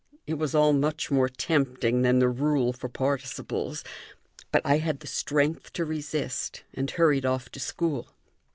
It 0.25 0.33
was 0.33 0.55
all 0.55 0.73
much 0.73 1.11
more 1.11 1.29
tempting 1.29 2.01
than 2.01 2.17
the 2.17 2.27
rule 2.27 2.73
for 2.73 2.89
participles, 2.89 3.83
but 4.51 4.63
I 4.65 4.79
had 4.79 5.01
the 5.01 5.05
strength 5.05 5.71
to 5.73 5.85
resist, 5.85 6.63
and 6.73 6.89
hurried 6.89 7.23
off 7.23 7.51
to 7.51 7.59
school. 7.59 8.09